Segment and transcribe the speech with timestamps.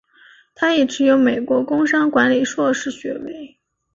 [0.55, 3.59] 他亦持有美国工商管理硕士学位。